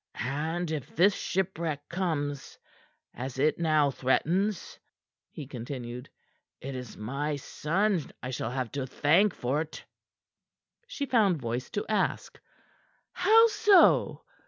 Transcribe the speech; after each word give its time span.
"And 0.15 0.71
if 0.71 0.95
this 0.95 1.13
shipwreck 1.13 1.87
comes, 1.87 2.57
as 3.13 3.37
it 3.37 3.59
now 3.59 3.91
threatens," 3.91 4.79
he 5.29 5.45
continued, 5.45 6.09
"it 6.59 6.73
is 6.73 6.97
my 6.97 7.35
son 7.35 8.09
I 8.23 8.31
shall 8.31 8.49
have 8.49 8.71
to 8.71 8.87
thank 8.87 9.35
for't." 9.35 9.85
She 10.87 11.05
found 11.05 11.39
voice 11.39 11.69
to 11.69 11.85
ask: 11.87 12.39
"How 13.11 13.45
so?" 13.45 14.23